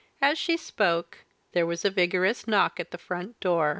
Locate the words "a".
1.85-1.91